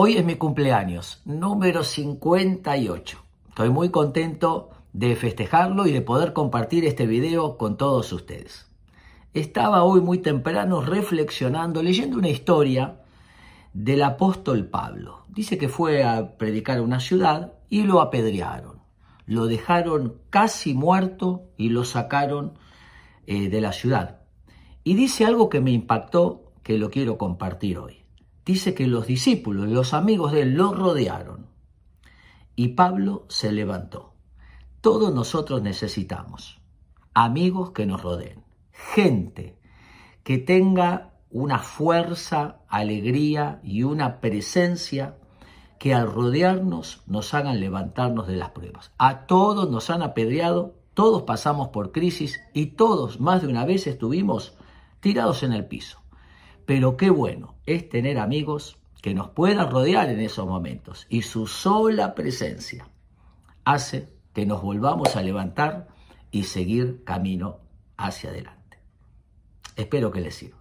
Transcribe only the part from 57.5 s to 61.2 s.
es tener amigos que nos puedan rodear en esos momentos